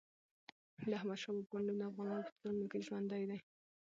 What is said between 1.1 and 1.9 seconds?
شاه بابا نوم د